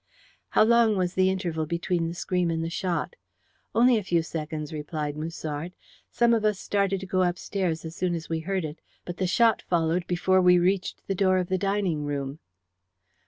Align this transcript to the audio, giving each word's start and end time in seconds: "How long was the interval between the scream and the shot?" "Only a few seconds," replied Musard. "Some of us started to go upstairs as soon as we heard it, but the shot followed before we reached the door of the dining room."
"How 0.49 0.63
long 0.63 0.97
was 0.97 1.13
the 1.13 1.29
interval 1.29 1.67
between 1.67 2.07
the 2.07 2.15
scream 2.15 2.49
and 2.49 2.63
the 2.63 2.71
shot?" 2.71 3.15
"Only 3.75 3.99
a 3.99 4.03
few 4.03 4.23
seconds," 4.23 4.73
replied 4.73 5.15
Musard. 5.15 5.73
"Some 6.09 6.33
of 6.33 6.43
us 6.43 6.59
started 6.59 6.99
to 7.01 7.05
go 7.05 7.21
upstairs 7.21 7.85
as 7.85 7.95
soon 7.95 8.15
as 8.15 8.27
we 8.27 8.39
heard 8.39 8.65
it, 8.65 8.79
but 9.05 9.17
the 9.17 9.27
shot 9.27 9.61
followed 9.61 10.07
before 10.07 10.41
we 10.41 10.57
reached 10.57 11.05
the 11.05 11.13
door 11.13 11.37
of 11.37 11.49
the 11.49 11.57
dining 11.59 12.03
room." 12.03 12.39